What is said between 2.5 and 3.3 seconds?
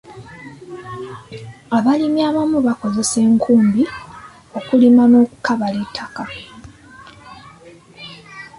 bakozesa